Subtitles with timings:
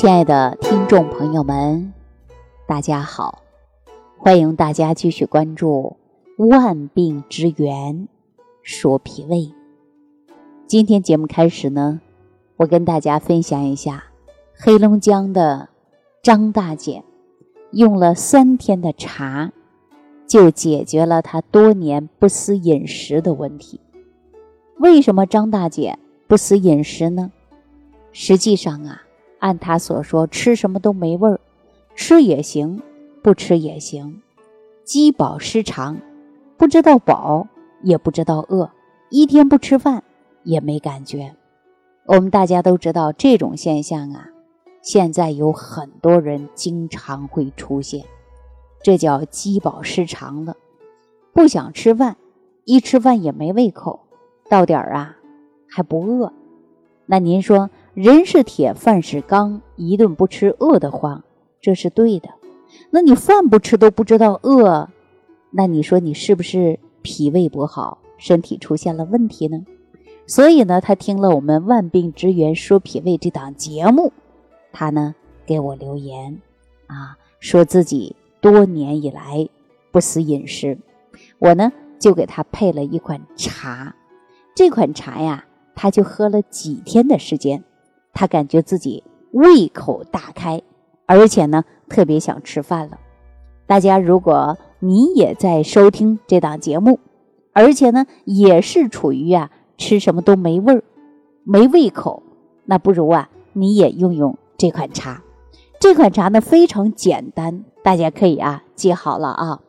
[0.00, 1.92] 亲爱的听众朋友们，
[2.68, 3.42] 大家好！
[4.16, 5.96] 欢迎大家继续关注
[6.46, 8.06] 《万病之源
[8.62, 9.38] 说脾胃》。
[10.68, 12.00] 今天节目开始呢，
[12.58, 14.04] 我跟大家分享一下
[14.54, 15.68] 黑龙江的
[16.22, 17.02] 张大姐
[17.72, 19.50] 用了三天的茶，
[20.28, 23.80] 就解决了她多年不思饮食的问题。
[24.76, 27.32] 为什么张大姐不思饮食呢？
[28.12, 29.02] 实际上啊。
[29.38, 31.40] 按他所说，吃什么都没味儿，
[31.94, 32.82] 吃也行，
[33.22, 34.20] 不吃也行，
[34.84, 35.98] 饥饱失常，
[36.56, 37.46] 不知道饱
[37.82, 38.70] 也不知道饿，
[39.10, 40.02] 一天不吃饭
[40.42, 41.34] 也没感觉。
[42.06, 44.28] 我们大家都知道这种现象啊，
[44.82, 48.04] 现在有很多人经常会出现，
[48.82, 50.56] 这叫饥饱失常了，
[51.32, 52.16] 不想吃饭，
[52.64, 54.00] 一吃饭也没胃口，
[54.48, 55.16] 到点儿啊
[55.68, 56.32] 还不饿。
[57.06, 57.70] 那您说？
[58.00, 61.24] 人是铁，饭是钢，一顿不吃饿得慌，
[61.60, 62.28] 这是对的。
[62.90, 64.88] 那你饭不吃都不知道饿，
[65.50, 69.64] 那你说你是不是脾胃不好，身体出现了问题呢？
[70.28, 74.12] 所以呢，他听了我们《万病之源说脾胃》这档节目，
[74.72, 76.40] 他呢给我留言
[76.86, 79.48] 啊，说自己多年以来
[79.90, 80.78] 不思饮食，
[81.40, 83.96] 我呢就给他配了一款茶，
[84.54, 87.64] 这款茶呀，他就喝了几天的时间。
[88.18, 90.60] 他感觉自己胃口大开，
[91.06, 92.98] 而且呢，特别想吃饭了。
[93.64, 96.98] 大家，如果你也在收听这档节目，
[97.52, 100.82] 而且呢，也是处于啊吃什么都没味儿、
[101.44, 102.24] 没胃口，
[102.64, 105.22] 那不如啊，你也用用这款茶。
[105.78, 109.60] 这款茶呢非常简单，大家可以啊记好了啊。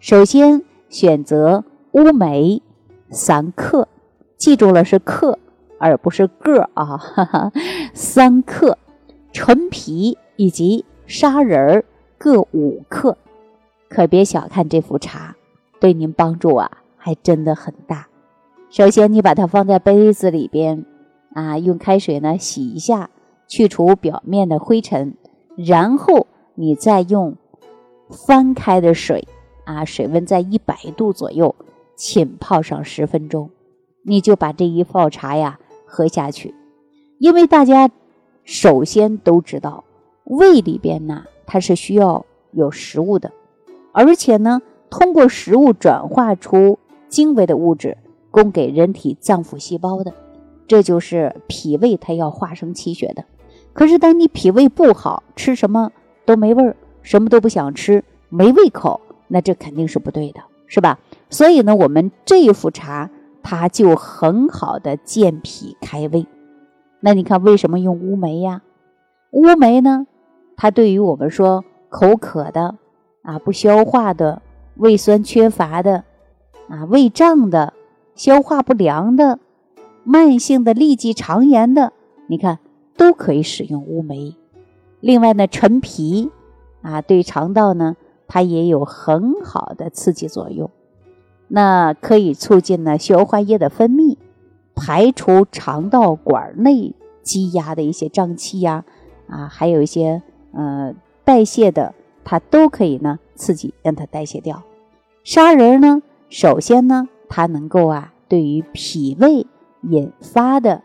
[0.00, 1.62] 首先选择
[1.92, 2.62] 乌梅
[3.10, 3.86] 三克，
[4.38, 5.38] 记住了是克。
[5.78, 7.52] 而不是个儿啊，哈哈，
[7.94, 8.76] 三克
[9.32, 11.84] 陈皮以及砂仁儿
[12.18, 13.16] 各五克，
[13.88, 15.36] 可别小看这副茶，
[15.80, 18.08] 对您帮助啊还真的很大。
[18.70, 20.84] 首先，你把它放在杯子里边
[21.32, 23.08] 啊，用开水呢洗一下，
[23.46, 25.14] 去除表面的灰尘，
[25.56, 27.36] 然后你再用
[28.10, 29.26] 翻开的水
[29.64, 31.54] 啊，水温在一百度左右，
[31.94, 33.50] 浸泡上十分钟，
[34.02, 35.58] 你就把这一泡茶呀。
[35.90, 36.54] 喝下去，
[37.18, 37.90] 因为大家
[38.44, 39.84] 首先都知道，
[40.24, 43.32] 胃里边呢它是需要有食物的，
[43.92, 44.60] 而且呢
[44.90, 46.78] 通过食物转化出
[47.08, 47.96] 精微的物质，
[48.30, 50.12] 供给人体脏腑细胞的，
[50.66, 53.24] 这就是脾胃它要化生气血的。
[53.72, 55.90] 可是当你脾胃不好，吃什么
[56.26, 61.00] 都没味儿，什么都不想吃，没胃口，那这肯定是不对的，是吧？
[61.30, 63.10] 所以呢，我们这一副茶。
[63.50, 66.26] 它就很好的健脾开胃。
[67.00, 68.60] 那你看为什么用乌梅呀？
[69.30, 70.06] 乌梅呢，
[70.54, 72.74] 它对于我们说口渴的
[73.22, 74.42] 啊、不消化的、
[74.76, 76.04] 胃酸缺乏的
[76.68, 77.72] 啊、胃胀的、
[78.14, 79.38] 消化不良的、
[80.04, 81.94] 慢性的痢疾肠炎的，
[82.26, 82.58] 你看
[82.98, 84.36] 都可以使用乌梅。
[85.00, 86.30] 另外呢，陈皮
[86.82, 90.70] 啊，对肠道呢，它也有很好的刺激作用。
[91.48, 94.16] 那可以促进呢消化液的分泌，
[94.74, 98.84] 排除肠道管内积压的一些胀气呀，
[99.28, 100.22] 啊，还有一些
[100.52, 100.94] 呃
[101.24, 101.94] 代谢的，
[102.24, 104.62] 它都可以呢刺激让它代谢掉。
[105.24, 109.46] 砂仁呢，首先呢，它能够啊对于脾胃
[109.82, 110.82] 引发的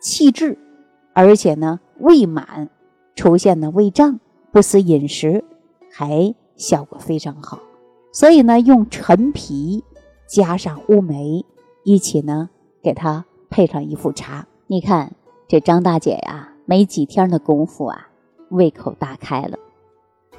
[0.00, 0.58] 气滞，
[1.12, 2.68] 而且呢胃满
[3.14, 4.20] 出现的胃胀，
[4.52, 5.44] 不思饮食，
[5.90, 7.60] 还效果非常好。
[8.16, 9.84] 所以呢，用陈皮
[10.26, 11.44] 加上乌梅
[11.84, 12.48] 一起呢，
[12.82, 14.46] 给他配上一副茶。
[14.66, 15.12] 你看
[15.46, 18.08] 这张大姐呀，没几天的功夫啊，
[18.48, 19.58] 胃口大开了。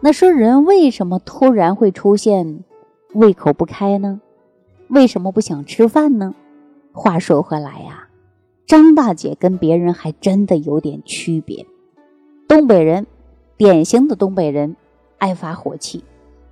[0.00, 2.64] 那说人为什么突然会出现
[3.12, 4.22] 胃口不开呢？
[4.88, 6.34] 为什么不想吃饭呢？
[6.94, 8.08] 话说回来呀，
[8.66, 11.66] 张大姐跟别人还真的有点区别。
[12.48, 13.06] 东北人，
[13.58, 14.74] 典型的东北人，
[15.18, 16.02] 爱发火气。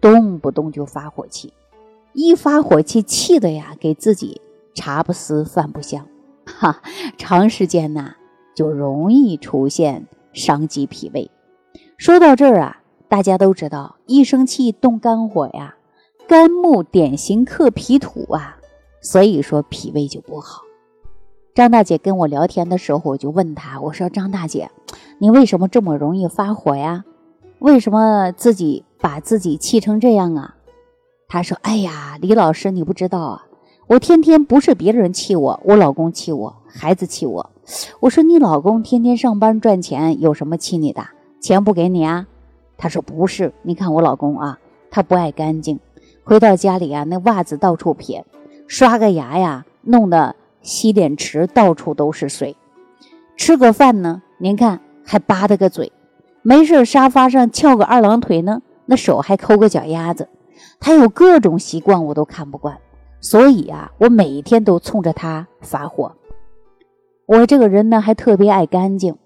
[0.00, 1.52] 动不动就发火气，
[2.12, 4.40] 一发火气气的呀，给自己
[4.74, 6.06] 茶不思饭不香，
[6.46, 6.82] 哈，
[7.18, 8.14] 长时间呢
[8.54, 11.30] 就容易出现伤及脾胃。
[11.98, 15.76] 说到这儿啊，大家都知道，一生气动肝火呀，
[16.26, 18.56] 肝木典型克脾土啊，
[19.02, 20.62] 所以说脾胃就不好。
[21.54, 24.70] 张大姐跟我聊天的时候，我就问她，我说张大姐，
[25.18, 27.04] 你为什么这么容易发火呀？
[27.58, 28.84] 为什么自己？
[29.00, 30.56] 把自己气成这样啊？
[31.28, 33.46] 他说：“哎呀，李老师，你不知道啊，
[33.86, 37.50] 我天天不是别人气我，我老公气我，孩子气我。
[38.00, 41.06] 我说你老公天天上班赚钱，有什么气你的？
[41.40, 42.26] 钱不给你啊？
[42.76, 44.58] 他说不是，你看我老公啊，
[44.90, 45.78] 他不爱干净，
[46.24, 48.24] 回到家里啊，那袜子到处撇，
[48.66, 52.56] 刷个牙呀，弄得洗脸池到处都是水，
[53.36, 55.92] 吃个饭呢，您看还吧嗒个嘴，
[56.42, 60.28] 没事沙发上翘个二郎腿呢，那手还抠个脚丫子，
[60.80, 62.76] 他有各种习惯我都看不惯，
[63.20, 66.16] 所以啊，我每天都冲着他发火。
[67.26, 69.16] 我这个人呢，还特别爱干净。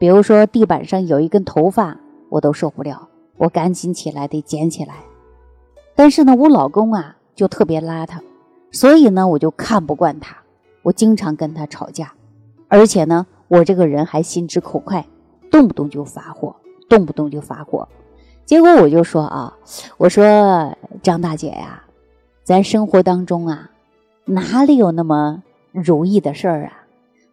[0.00, 4.96] 比如说地板上有一根头发，我都受不了，我赶紧起来得捡起来。
[5.94, 8.18] 但是呢，我老公啊就特别邋遢，
[8.72, 10.36] 所以呢我就看不惯他，
[10.82, 12.12] 我经常跟他吵架。
[12.66, 15.06] 而且呢，我这个人还心直口快，
[15.48, 16.56] 动不动就发火，
[16.88, 17.86] 动不动就发火。
[18.44, 19.56] 结果我就说啊，
[19.98, 21.84] 我说张大姐呀，
[22.44, 23.70] 咱生活当中啊，
[24.24, 25.42] 哪里有那么
[25.72, 26.72] 如意的事儿啊？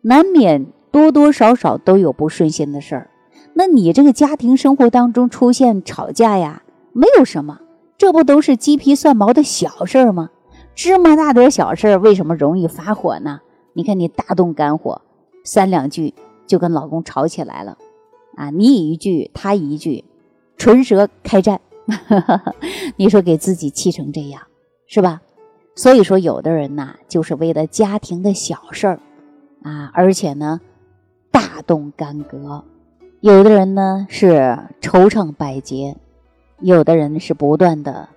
[0.02, 0.68] 难免。
[0.92, 3.12] 多多少少都有不顺心的事儿，
[3.54, 6.64] 那你这个家庭生活当中出现吵架呀，
[6.94, 7.60] 没有什么，
[7.96, 10.32] 这不都是鸡皮蒜毛的小事儿吗？
[10.74, 13.42] 芝麻大点小事儿，为什么容易发火呢？
[13.74, 15.04] 你看你大动肝火，
[15.44, 16.16] 三两句
[16.48, 17.78] 就跟老公吵起来了，
[18.36, 20.06] 啊，你一句他一句，
[20.60, 21.60] 唇舌开战，
[22.98, 24.44] 你说给自己气成这样，
[24.86, 25.22] 是吧？
[25.74, 29.00] 所以说，有的人呐，就是为了家庭的小事儿，
[29.64, 30.62] 啊，而且呢。
[31.32, 32.64] 大动干戈，
[33.22, 35.96] 有的人呢是惆怅百结，
[36.60, 38.10] 有的人是不断的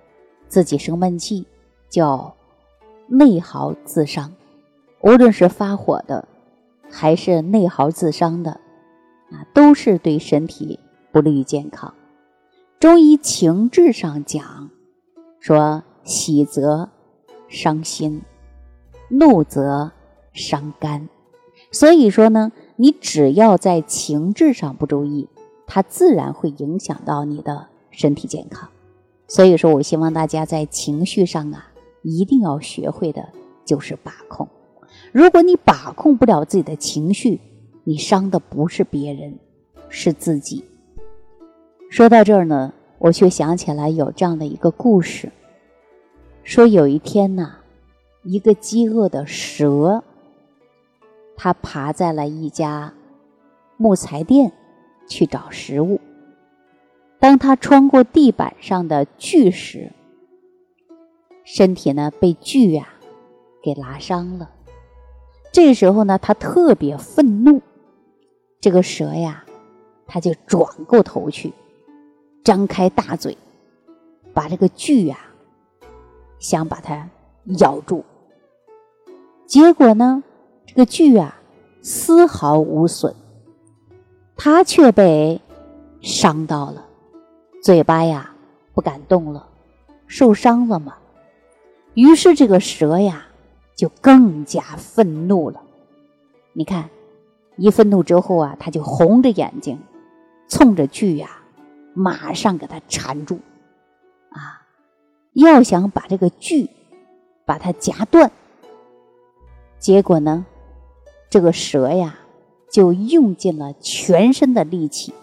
[0.47, 1.45] 自己生闷气，
[1.89, 2.35] 叫
[3.07, 4.33] 内耗自伤。
[5.01, 6.27] 无论是发火的，
[6.89, 8.51] 还是内耗自伤的，
[9.31, 10.79] 啊，都是对身体
[11.11, 11.93] 不利于健康。
[12.83, 14.69] 中医情志上讲，
[15.39, 16.89] 说喜则
[17.47, 18.23] 伤心，
[19.07, 19.93] 怒则
[20.33, 21.07] 伤肝。
[21.71, 22.51] 所以说呢。
[22.75, 25.29] 你只要在情志上不注意，
[25.65, 28.67] 它自然会影响到你的身体健康。
[29.29, 31.71] 所以说我希望大家在情绪上啊，
[32.01, 33.29] 一定要学会的
[33.63, 34.49] 就是把控。
[35.13, 37.39] 如果你把控不了自己的情绪，
[37.85, 39.39] 你伤的不是别人，
[39.87, 40.65] 是自己。
[41.93, 45.31] 说到这儿呢，我却想起来有这样的一个故事，
[46.43, 47.57] 说有一天呐，
[48.23, 50.03] 一个饥饿的蛇。
[51.37, 52.95] 它爬在了一家
[53.77, 54.53] 木材店
[55.07, 56.01] 去找食物。
[57.19, 59.91] 当他穿过地板上的锯时，
[61.43, 62.87] 身体呢被锯呀
[63.61, 64.49] 给拉伤了。
[65.51, 67.61] 这时候呢，他特别愤怒。
[68.59, 69.45] 这个蛇呀，
[70.07, 71.53] 他就转过头去，
[72.43, 73.37] 张开大嘴，
[74.33, 75.17] 把这个锯呀
[76.39, 77.09] 想把它
[77.59, 78.03] 咬住。
[79.45, 80.23] 结果呢？
[80.65, 81.39] 这个锯啊，
[81.81, 83.13] 丝毫无损，
[84.35, 85.39] 他却被
[86.01, 86.85] 伤到了，
[87.61, 88.33] 嘴巴呀
[88.73, 89.47] 不敢动了，
[90.07, 90.95] 受伤了嘛。
[91.93, 93.27] 于是这个蛇呀
[93.75, 95.61] 就更加愤怒了。
[96.53, 96.89] 你看，
[97.57, 99.77] 一愤怒之后啊，他就红着眼睛，
[100.47, 101.42] 冲着锯呀，
[101.93, 103.39] 马上给它缠住，
[104.29, 104.65] 啊，
[105.33, 106.69] 要想把这个锯
[107.45, 108.31] 把它夹断。
[109.79, 110.45] 结果呢？
[111.29, 112.15] 这个蛇呀，
[112.71, 115.13] 就用尽了全身的力气，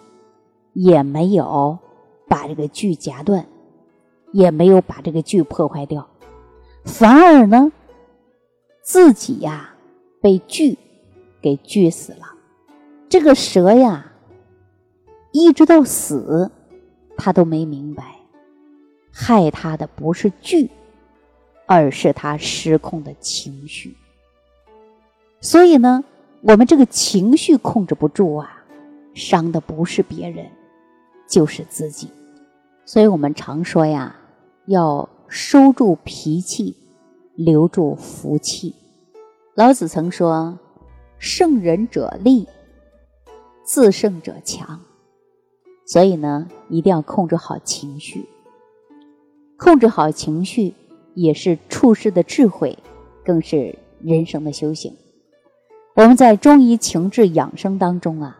[0.73, 1.79] 也没有
[2.27, 3.47] 把这个锯夹断，
[4.33, 6.09] 也没有把这个锯破坏掉，
[6.83, 7.71] 反而呢，
[8.81, 9.73] 自己呀
[10.21, 10.77] 被锯
[11.41, 12.35] 给锯死了。
[13.07, 14.11] 这个蛇呀，
[15.31, 16.51] 一直到死，
[17.23, 18.15] 他都没明白，
[19.11, 20.67] 害他的不是锯，
[21.67, 23.95] 而是他失控的情绪。
[25.39, 26.03] 所以呢，
[26.41, 28.63] 我们这个情绪控制不住啊，
[29.13, 30.47] 伤的不是别人，
[31.29, 32.09] 就是自己。
[32.85, 34.15] 所以我们常说呀，
[34.65, 36.75] 要收住脾气，
[37.35, 38.73] 留住福气。
[39.53, 40.57] 老子曾说
[41.19, 42.47] ：“胜人者力，
[43.63, 44.79] 自胜者强。”
[45.85, 48.27] 所以呢，一定要控制好情绪。
[49.57, 50.73] 控制好情绪，
[51.13, 52.77] 也是处世的智慧，
[53.23, 54.95] 更是人生的修行。
[55.93, 58.39] 我们在中医情志养生当中啊，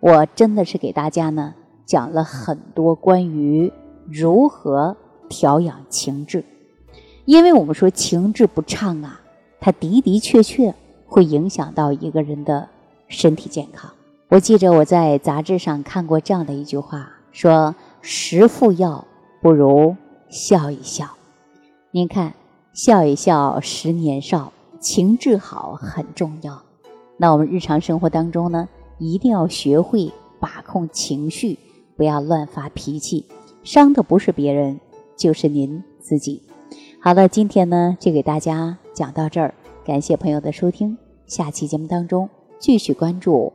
[0.00, 1.54] 我真的是给大家呢
[1.86, 3.72] 讲了很多关于
[4.10, 4.96] 如何
[5.28, 6.44] 调养情志，
[7.24, 9.20] 因为我们说情志不畅啊，
[9.60, 10.74] 它的的确确
[11.06, 12.68] 会影响到一个人的
[13.06, 13.90] 身体健康。
[14.30, 19.06] 我记着我在杂志上看过这样的一句话，说十副药
[19.40, 19.96] 不如
[20.28, 21.08] 笑一笑。
[21.90, 22.34] 您看，
[22.74, 26.62] 笑一笑，十年少，情志好很重要。
[27.16, 28.68] 那我们日常生活当中呢，
[28.98, 31.58] 一定要学会把控情绪，
[31.96, 33.24] 不要乱发脾气，
[33.64, 34.78] 伤的不是别人，
[35.16, 36.42] 就是您自己。
[37.00, 39.54] 好了，今天呢就给大家讲到这儿，
[39.86, 43.54] 感谢朋友的收听，下期节目当中继续关注